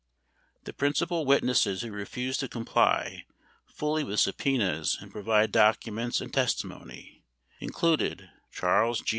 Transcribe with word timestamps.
The 0.63 0.73
principal 0.73 1.27
wit 1.27 1.43
nesses 1.43 1.83
who 1.83 1.91
refused 1.91 2.39
to 2.39 2.47
comply 2.49 3.27
fuily 3.71 4.03
with 4.03 4.19
subpenas 4.19 4.99
and 4.99 5.11
provide 5.11 5.53
docu 5.53 5.93
ments 5.93 6.19
and 6.21 6.33
testimony 6.33 7.23
included 7.59 8.27
Charles 8.51 9.01
G. 9.01 9.05